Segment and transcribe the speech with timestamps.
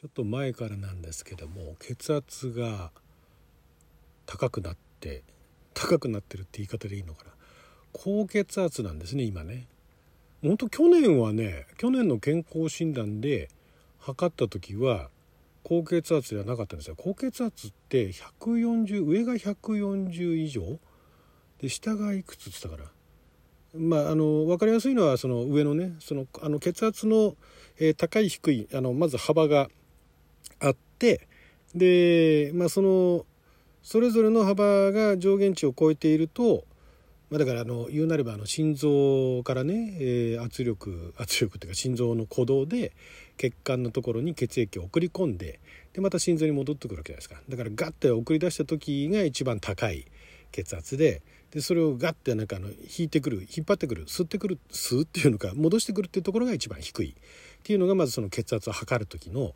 [0.00, 2.90] ちょっと前からなんですけども血圧が
[4.24, 5.22] 高くなって
[5.74, 7.30] 高くなってるって言い方でいいのかな。
[7.92, 9.66] 高血圧なんですね今ね。
[10.42, 13.50] 本当去年はね去年の健康診断で
[13.98, 15.10] 測った時は
[15.64, 16.94] 高血圧ではなかったんですよ。
[16.96, 20.78] 高血圧って140上が140以上？
[21.60, 22.90] で下がいくつって言ったか
[23.74, 27.36] らまああの分かりやすいのはその上のねそのあの血圧の、
[27.78, 29.68] え、高い低いあのまず幅が
[30.60, 31.26] あって
[31.74, 33.24] で、まあ、その
[33.82, 36.64] それぞれの幅が上限値を超えていると、
[37.30, 42.92] まあ、だからあの言うなればあの心臓からね、えー、圧力圧力っていうか心臓の鼓動で
[43.36, 45.60] 血管のところに血液を送り込んで
[45.92, 47.36] でまた心臓に戻ってくるわけじゃないですか。
[47.48, 50.06] だからガッて送り出した時が一番高い
[50.52, 59.54] 血圧ででそれをガッてなんかあの引いてくる引っ張ってくる吸ってくる吸うっていうのか戻してくるっていうところが一番低いっていうのがまずその血圧を測る時の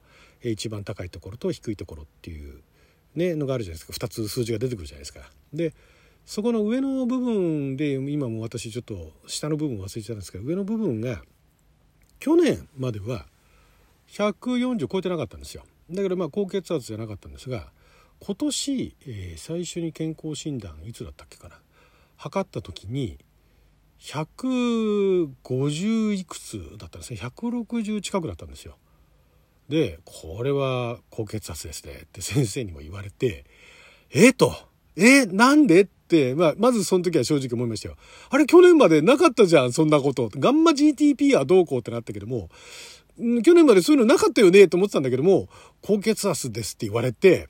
[0.51, 2.62] 一番高いところと低いところっていう、
[3.15, 5.21] ね、のがあるじゃないですか2つ数字が出てくるじゃないですか。
[5.52, 5.74] で
[6.27, 11.23] そこの上の部分で今も私ちょっと下の部分忘れてたんですけど上の部分が
[12.18, 13.27] 去年までは
[14.09, 17.71] 140超えてなかったんですよだからまあ高血圧じゃなかったんですが
[18.21, 21.57] 今年、えー、最初に健康診断いつだったっけかな
[22.16, 23.18] 測った時に
[24.01, 28.77] 150いくつだったんですね160近くだったんですよ。
[29.68, 33.45] でこれは高血圧ですねって先生にも言われて
[34.10, 34.54] えっ、と
[34.96, 35.88] えなんで？
[36.04, 37.96] って、まあ、まずその時は正直思いましたよ。
[38.30, 40.30] あれ去年までなかったじゃんそんなこと。
[40.37, 42.51] ガンマ GTP はどうこうってなったけども
[43.16, 45.48] 去年までそういうのなかったよねと思ってたんだけども
[45.82, 47.49] 高血圧ですって言われて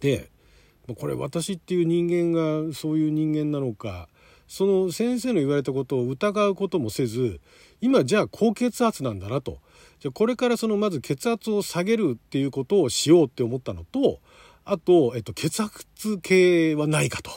[0.00, 0.30] で
[0.98, 4.08] これ私っていう人間がそういう人間なのか
[4.48, 7.40] その先生の言われたことを疑うこともせず
[7.80, 9.58] 今じゃあ高血圧なんだなと
[10.04, 14.20] じゃこれからそのまず血圧を下げるっていうことをしようって思ったのと
[14.66, 15.86] あと、えっと、血圧
[16.22, 17.30] 計はないかと。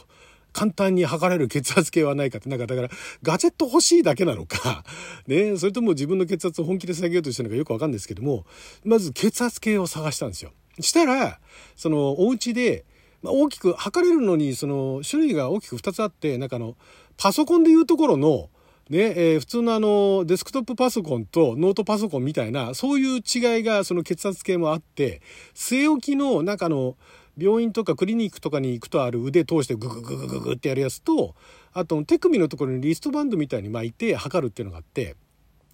[0.51, 2.89] 簡単に測れる血圧計はないかって、なんかだから
[3.21, 4.83] ガジェット欲しいだけなのか、
[5.27, 8.45] ね、それとも自分の血圧を本気で下げようとしてるのかよくわかんないですけども、
[8.83, 10.51] まず血圧計を探したんですよ。
[10.81, 11.39] したら、
[11.77, 12.85] そのお家で、
[13.21, 16.75] まあ、大きく測れるのにその種類が大きく2つあってなんかあの
[17.15, 18.49] パソコンでいうところの
[18.89, 25.21] ね、えー、普通のあの、デスクトップパソコンとノートパソコンみたいな、そういう違いがその血圧計もあって、
[25.53, 26.95] 据え置きの、中の、
[27.39, 31.35] 病院とかクリニックとかに行くとある腕通してググググググってやるやつと、
[31.71, 35.15] あと手首のところにリストバンドみたいに巻いて測るっていうのがあって、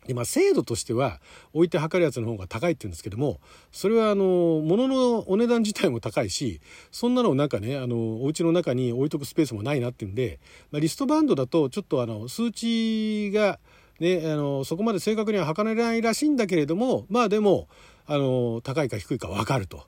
[0.06, 1.20] で、まあ、精度としては
[1.54, 3.40] 置いて測るやつの方が高いって言うんですけども、
[3.72, 10.40] それはあの、物のお値段自体も高いし、そんなのなんかね、あの、お家の中に置いとくスペースもないなっていうんで、
[10.72, 13.60] まあ、リストバンドだとちょっとあの、数値が、
[14.00, 17.68] ね、あの、そこまで正確には測れないらしいんだけれども、まあでも、
[18.06, 19.86] あの高いか低いか分かると。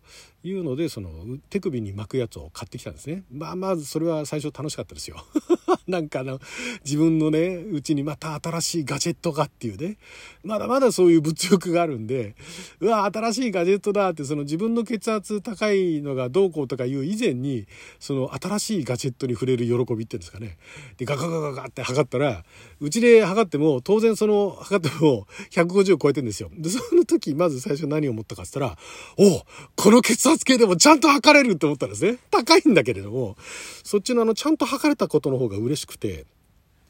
[0.47, 1.09] いうのでその
[1.49, 3.23] 手首に巻くやつを買ってきたんですね。
[3.31, 5.17] まあまずそれは最初楽しかったですよ。
[5.87, 6.39] なんかあの
[6.83, 9.97] 自分のねうちにまた新しいガジェットがっていうね。
[10.43, 12.35] まだまだそういう物欲があるんで
[12.79, 17.67] うわ新しいガジェットだってその自分の血圧高いのがどうこうとかいう以前に
[17.99, 20.57] その新しいガジェットに触れる喜びっていうんですかね。
[20.97, 22.43] でガガガガガって測ったら
[22.79, 26.51] うちで測っても当然その測っても150を超えてんですよ。
[26.55, 28.77] でその時まず最初何を思ったかっつったら
[29.17, 29.43] お
[29.75, 32.17] この血圧計でもちゃんと測れるって思ったんですね。
[32.31, 33.37] 高いんだけれども
[33.83, 36.25] そっちのあのちゃんと測れたことの方が嬉しくて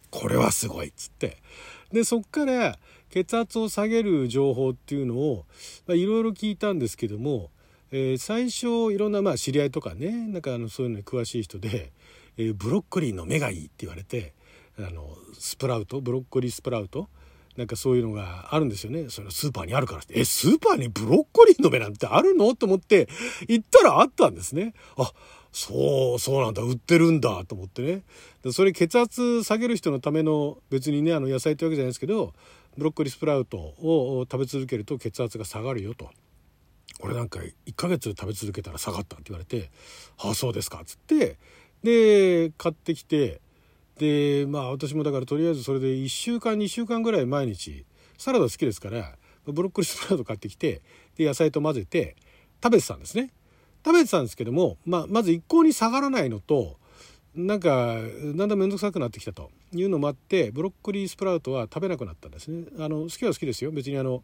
[0.09, 1.37] これはすごいっつって。
[1.91, 2.79] でそっから
[3.09, 5.45] 血圧を下げる情報っていうのを
[5.89, 7.51] いろいろ聞いたんですけども、
[7.91, 11.91] えー、最初いろんなまあ知り合いとかねなんかあのそういうのに詳しい人で、
[12.37, 14.33] えー、ブロッコリーの目がいいって言われて
[14.77, 15.07] あの
[15.37, 17.07] スプラウトブロッコリースプラウト
[17.57, 19.09] なんかそういうのがあるんですよね。
[19.09, 20.19] そのスーパーにあるからって。
[20.19, 22.55] え、スーパーにブロッコリーの芽なんてあるの？
[22.55, 23.07] と思って
[23.47, 24.73] 行ったらあったんですね。
[24.97, 25.11] あ、
[25.51, 26.61] そう、そうなんだ。
[26.63, 28.03] 売ってるんだと思ってね。
[28.51, 32.33] それ血圧下げる人のための別にね、あの野菜ってわけじゃないですけど、
[32.77, 36.09] ブロッコリースプラウトを食べ続けると血圧が下がるよと。
[36.99, 39.69] これなんか1ヶ月食べ続けたら下がったって言われて
[40.17, 41.37] 「ああそうですか」つって
[41.83, 43.41] で買ってきて
[43.97, 47.85] でまあ私もだからとりあえずそれで1週間2週間ぐらい毎日
[48.17, 49.15] サラダ好きですから
[49.45, 50.81] ブロッコリースプラウト買ってきて
[51.17, 52.15] で野菜と混ぜて
[52.63, 53.31] 食べてたんですね。
[53.85, 56.79] 食べてたんですけども、まあ、まず一向に下がらないのと
[57.35, 57.97] なんか
[58.35, 62.65] だんだん面倒くさくなってきたというのもあってブロッコリースプラウトは食べなくなったんですね。
[62.79, 63.71] あの好きは好きですよ。
[63.71, 64.23] 別にあの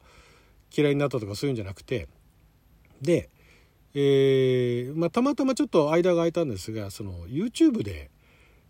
[0.75, 2.07] 嫌いになったとかそういうんじゃなくて。
[3.01, 3.29] で、
[3.93, 8.09] えーまあ、たまたまちょっと間が空いたんですがその YouTube で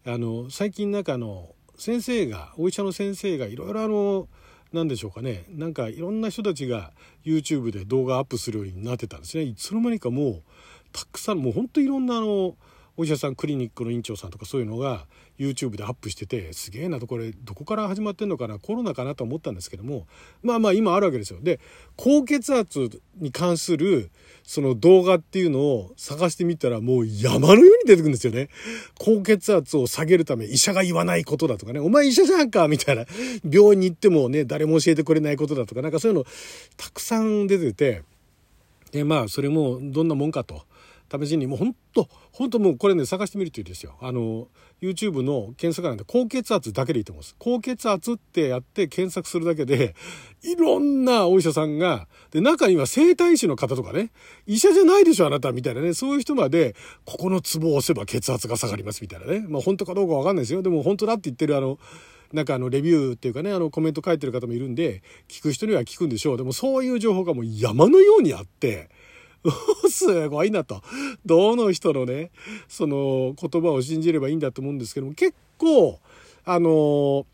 [0.05, 4.27] あの最近なんかの先生がお医者の先生がいろいろあの
[4.73, 5.45] 何でしょうかね。
[5.49, 6.91] なんかいろんな人たちが
[7.25, 9.43] YouTube で動画アップするようになってたんですね。
[9.43, 10.43] いつの間にかもう
[10.91, 12.55] たくさんもうほんといろんなあの
[12.97, 15.05] お医者さんクリニックの院長さんとかそういうのが
[15.41, 20.05] YouTube でアップしててすげえなとこれどこから始まってんのかなコロナかなと思ったんですけども
[20.43, 21.39] まあまあ今あるわけですよ。
[21.41, 21.59] で
[21.97, 24.11] 高血圧に関する
[24.43, 28.49] その動画っていうのを探してみたらもう山のように出てくるんですよね。
[28.99, 33.05] 高血圧を下げるため医者が言わないことだとかねお前医者じゃんかみたいな
[33.43, 36.25] 病院に行ってもね誰も教えてくれないことだとかなんかそういうの
[36.77, 38.03] たくさん出てて
[38.91, 40.63] でまあそれもどんなもんかと。
[41.11, 43.97] 試しにもうほんとほんともうこれね探してみるといいですよ。
[44.01, 44.47] あの
[44.81, 47.35] YouTube の検索なんで高血圧だけでいいと思うんです。
[47.37, 49.95] 高血圧ってやって検索するだけで
[50.43, 54.11] いろんなお医者さんがで中には整体師の方とかね
[54.47, 56.75] 医者じゃないでしょあなたみたいなねそういう人まで
[57.05, 59.45] ここのツボを押せば血圧が下がりますみたいなね。
[59.47, 60.61] まあ本当かどうかわかんないですよ。
[60.61, 61.77] でも本当だって言ってるあの
[62.33, 66.37] なんかあのレビューっていうかねあのコメント書いてる方もいるんで聞く人には聞くんでしょう。
[66.37, 68.89] でもそういう情報がもう山のようにあって
[69.89, 70.81] すごいなと。
[71.25, 72.31] どの人のね、
[72.67, 75.99] その言葉を信じればいいんだと思うんですけども、結構、
[76.45, 77.25] あの、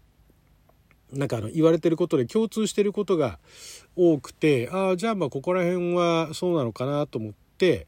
[1.11, 3.39] なんかあの言われてることで共通してることが
[3.95, 7.87] 多くて、ああ、じゃあまあここら辺はそうなのかなと思って、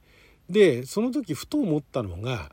[0.49, 2.51] で、その時ふと思ったのが、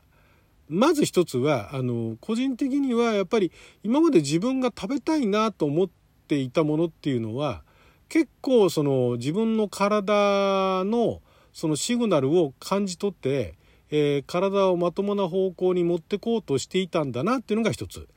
[0.69, 3.51] まず一つは、あの、個人的にはやっぱり
[3.83, 5.89] 今まで自分が食べたいなと思っ
[6.27, 7.63] ていたものっていうのは、
[8.09, 11.21] 結構その自分の体の
[11.57, 13.55] そのシグナルを感じ取って、
[13.89, 18.07] えー、体をまともな方向に持ってこうとしていたんだなっていうのが一つ。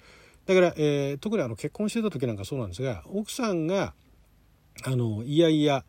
[0.45, 3.95] だから、えー、特にあの結婚してた時なんかそうなんですが奥さんが
[4.85, 5.87] あのいやいや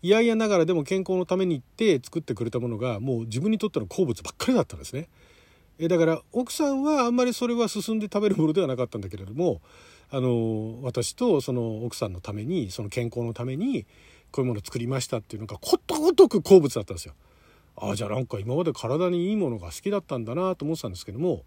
[0.00, 5.10] いやいやながらでも健康のためにって作ってくれたものがもう自分にとっての好物ばっかりだったんですね。
[5.78, 9.60] えだから奥さんはあんまりそれは進んで食べるものではなかったんだけれども
[10.08, 13.84] あの私とその奥さんのためにその健康のために
[14.36, 17.14] こういうもの作りましたっていうのがことごとく好物だったんですよ。
[17.74, 21.42] ああじゃあなんか今まで体にいいものが好きだったんだなと思ってたんですけども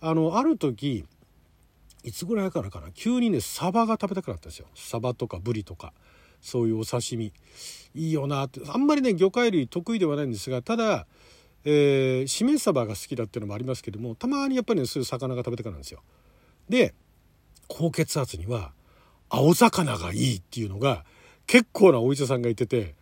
[0.00, 1.04] あのある時
[2.02, 5.92] いつぐらいからかな急にねサバが食べたくなったんですよサバとかブリとか
[6.40, 7.32] そういうお刺身
[7.94, 11.06] いいよなってあんまりね魚介類得意ではないんですがただ、
[11.64, 16.02] えー、しめ鯖が好きだっていうのもありますけどもたまにやっぱりねそういう魚が食べたくなるんですよ。
[16.68, 16.94] で
[17.68, 18.72] 高血圧には
[19.28, 21.04] 青魚がいいっていうのが
[21.48, 22.94] 結構なお医者さんがいてて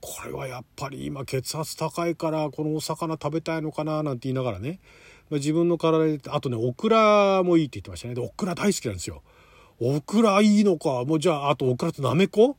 [0.00, 4.80] これはやっぱり今血圧高いからこのお魚食べたいのかななんて言いながらね。
[5.30, 8.14] ま自分の体であとねオクラもいいって言ってましたね。
[8.14, 9.22] でオクラ大好きなんですよ。
[9.80, 11.04] オクラいいのか。
[11.04, 12.56] もうじゃああとオクラとなめこ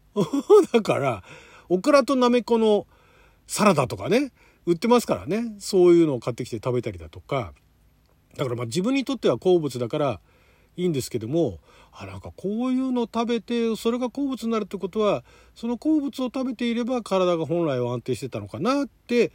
[0.71, 1.23] だから
[1.67, 2.87] オクラとなめこの
[3.47, 4.31] サラダとかね
[4.65, 5.53] 売ってますからね。
[5.59, 7.51] そういうのを買ってきて食べたりだとか。
[8.37, 10.21] だからまあ自分にとっては好物だから
[10.77, 11.59] いいんですけども
[11.91, 15.23] あなんかこういうのを食べてそれが好物になるってことは
[15.55, 19.31] その好物を食べていれば体が本来は安定してたのかなって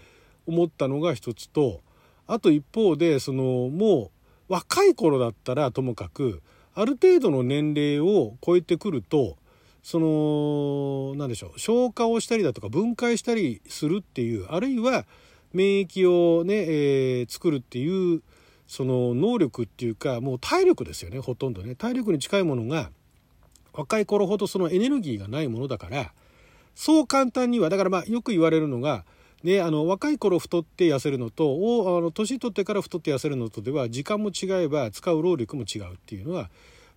[0.46, 1.80] 思ったのが一つと
[2.26, 4.10] あと一方でそのも
[4.48, 6.40] う若い頃だったらともかく
[6.74, 9.36] ある程度の年齢を超えてくると
[9.82, 15.04] その何でしょう消化をしたりだとか分解したりするっていうあるいは
[15.52, 18.22] 免疫をね、えー、作るっていう
[18.72, 22.88] その能力っていうかもう体力ですよねほとんどね体力に近いものが
[23.74, 26.10] 若い頃ほどそのエネルギーがないものだから
[26.74, 29.04] そう簡単にはだからまあよく言われるのが
[29.42, 31.44] ね、あの若い頃太って痩せるのと
[31.99, 36.49] あの年取ってから太って痩せるのとでは時間も違えば使う労力も違うっていうのは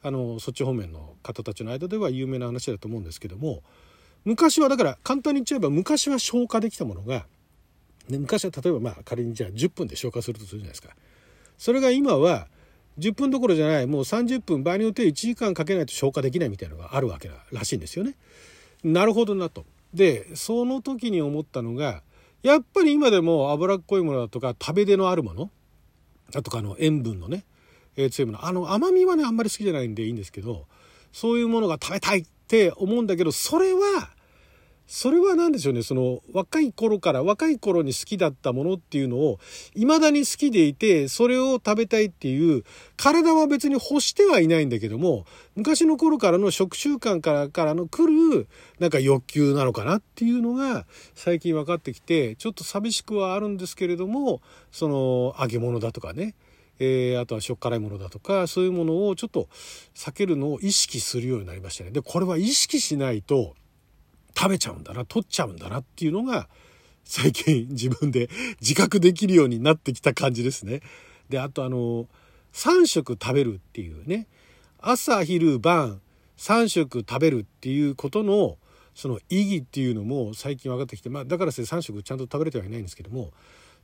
[0.03, 3.63] あのそっち方面の方たちの間では有名な話だと思うんですけども
[4.23, 7.25] 昔はだから簡単に言っちゃえば昔は消化できたものが、
[8.07, 10.95] ね、昔は例えばまあ仮にじゃあ10分で消化するとするじゃないですか。
[11.57, 12.47] それが今は
[12.99, 18.15] 10分どころじゃないもう30分場合によっては1時間かけないと消化できないみたいなのがあるわけらしいんですよね。
[18.83, 19.65] なるほどなと。
[19.93, 22.03] でその時に思ったのが
[22.43, 25.49] やっぱり今でも脂っこいものだとか食べ出のあるもの
[26.31, 27.45] だとかの塩分のね、
[27.95, 30.67] えー、強いものあの甘みはねあんまり好きじゃないんでいいんですけど
[31.11, 34.09] そういうものが食べたいって思うんだけどそれは
[34.87, 39.39] それは何でしょうねその若い頃から若い頃に好きだったものっていうのを
[39.75, 42.63] 未だに好きでいてそれを食べたいっていう
[42.95, 45.25] 体は別に欲してはいないんだけども
[45.55, 48.47] 昔の頃からの食習慣からからの来る
[48.79, 56.35] なんか欲求なのかなっていうのが最近分かってきてちょっと寂しくはあるんですけれどもその揚げ物だとかね
[56.77, 59.47] えー、あとはしょっ辛いものだとかそういうものをちょっと
[59.95, 61.91] 避けるのを意識するようになりましたね。
[61.91, 63.55] でこれは意識しないと
[64.37, 66.47] 食べちゃうんだな取っちゃうんだなっていうのが
[67.03, 70.81] 最近自分で自覚できるようになってきた感じですね。
[71.29, 72.07] であとあの
[72.53, 74.27] 3食食べるっていうね
[74.79, 76.01] 朝昼晩
[76.37, 78.57] 3食食べるっていうことの
[78.93, 83.31] その意義っていうのも最近分かってきて、まあ、だから3食ちゃんと食べれてはいないんですけども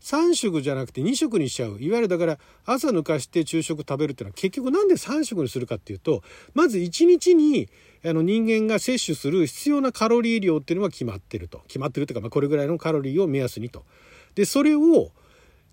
[0.01, 1.77] 3食じゃなくて2食にしちゃう。
[1.79, 6.24] いわゆるだから朝抜かして昼食食べるっていうのは結局なんで3食にするかっていうと
[6.55, 7.70] まず1日に
[8.03, 11.62] あの人間が摂取する必要なカロリー量っていうのは決まってると。
[11.67, 13.86] 決まってるというか、まあ、これぐらいのカロリーを目安にと。
[14.34, 15.12] でそれを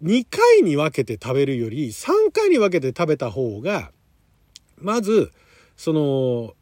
[0.03, 3.91] 2回に分けて食べるより3回に分けて食べた方が
[4.77, 5.33] まず
[5.77, 6.55] その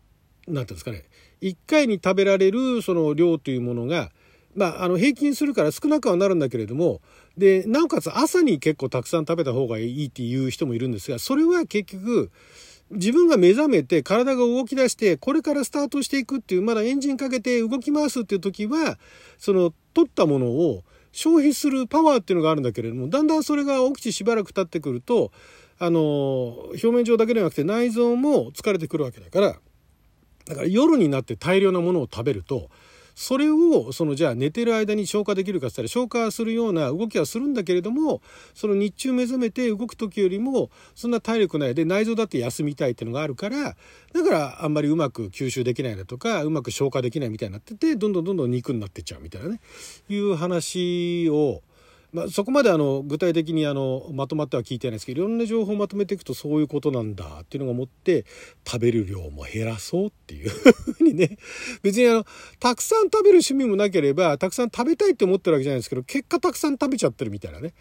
[0.46, 1.04] 何て言うんですかね。
[1.42, 4.11] 1回に食べられるその量というものが
[4.56, 7.00] まあ、あの平均するから少なくはなるんだけれども
[7.37, 12.31] でなおかつ朝に結構たくさん食べた方がいいっていう人もいるんですがそれは結局
[12.90, 18.99] 自分が目覚めて体が動き出してこれからスタートしていくっていうまだエンジンかけて動き回すっていう時は
[19.38, 25.33] その取ったものを消費するパワーっていうのがあるんだけれどもだんだんそれが起きてしばらく経ってくると
[25.78, 26.00] あの
[26.71, 29.57] 表面上だけではなくて内臓も疲れてくるわけだから
[30.47, 32.71] だから夜になって大量なものを食べると
[33.16, 38.20] それをそのじゃあ寝てる間に消化できるかっつったら消化するような動きはするんだけれども
[38.54, 43.75] その日中目覚めて動く時よりもそんな体力ないで内臓だって休みたいっていうのがあるから
[44.12, 49.61] だからあんまりうまく吸収できないだとかうまく消化できないみたいになっててどんどんどんどん肉になってっちゃうみたいなね。
[50.11, 51.62] いう話を
[52.13, 58.25] まあ、そこまであの具体的にあのまとまっては聞いてないですけどいろんな情報をまとめていくとそういうことなんだっていうのが思って
[58.67, 61.39] 食べる量も減らそうっていうふうにね。
[61.83, 62.25] 別にあの
[62.59, 67.75] たくさん食べる趣味もなければたくさん食べたいって思ってるわけじゃないですけど結果たくさん食べちゃってるみたいなね。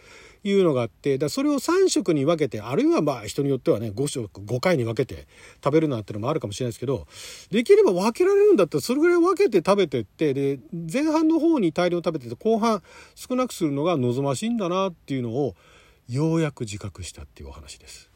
[0.50, 5.28] いうのがあってだそれを3食に分けてあるいはまあ人によってはね5食5回に分けて
[5.64, 7.08] 食べるなんてのもあるかもしれないですけど
[7.50, 12.84] できれば分けられるんだったらそれぐらい分けて食べてってで前半の方に大量食べてて後半
[13.16, 15.56] 少なくするのが望ましいんだなっていうのを
[16.08, 18.12] ようやく自覚したっていうお話です。